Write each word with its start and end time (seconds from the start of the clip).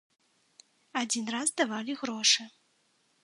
Адзін 1.01 1.25
раз 1.35 1.53
давалі 1.63 1.97
грошы. 2.01 2.43